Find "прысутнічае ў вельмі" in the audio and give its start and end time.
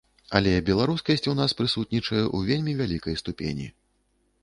1.61-2.73